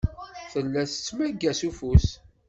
Tella 0.51 0.81
tettmagga 0.89 1.51
s 1.59 1.61
ufus. 1.69 2.07